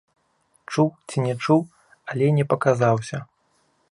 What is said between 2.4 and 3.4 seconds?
паказаўся.